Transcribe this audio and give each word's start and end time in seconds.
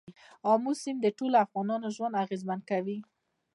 آمو 0.51 0.71
سیند 0.81 0.99
د 1.01 1.07
ټولو 1.17 1.35
افغانانو 1.45 1.87
ژوند 1.95 2.19
اغېزمن 2.23 2.59
کوي. 2.69 2.97